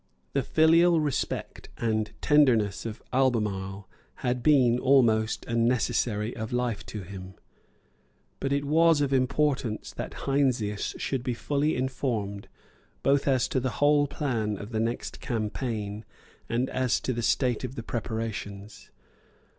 The 0.33 0.41
filial 0.41 0.99
respect 0.99 1.69
and 1.77 2.11
tenderness 2.21 2.87
of 2.87 3.03
Albemarle 3.13 3.87
had 4.25 4.41
been 4.41 4.79
almost 4.79 5.45
a 5.45 5.53
necessary 5.55 6.35
of 6.35 6.51
life 6.51 6.83
to 6.87 7.03
him. 7.03 7.35
But 8.39 8.51
it 8.51 8.65
was 8.65 9.01
of 9.01 9.13
importance 9.13 9.93
that 9.93 10.21
Heinsius 10.25 10.95
should 10.97 11.21
be 11.21 11.35
fully 11.35 11.75
informed 11.75 12.47
both 13.03 13.27
as 13.27 13.47
to 13.49 13.59
the 13.59 13.73
whole 13.77 14.07
plan 14.07 14.57
of 14.57 14.71
the 14.71 14.79
next 14.79 15.19
campaign 15.21 16.03
and 16.49 16.67
as 16.71 16.99
to 17.01 17.13
the 17.13 17.21
state 17.21 17.63
of 17.63 17.75
the 17.75 17.83
preparations. 17.83 18.89